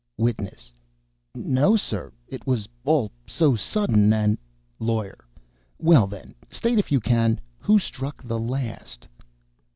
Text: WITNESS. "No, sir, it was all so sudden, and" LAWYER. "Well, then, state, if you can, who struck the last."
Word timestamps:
WITNESS. 0.17 0.73
"No, 1.35 1.75
sir, 1.75 2.11
it 2.27 2.47
was 2.47 2.67
all 2.85 3.11
so 3.27 3.55
sudden, 3.55 4.11
and" 4.11 4.35
LAWYER. 4.79 5.15
"Well, 5.77 6.07
then, 6.07 6.33
state, 6.49 6.79
if 6.79 6.91
you 6.91 6.99
can, 6.99 7.39
who 7.59 7.77
struck 7.77 8.23
the 8.23 8.39
last." 8.39 9.07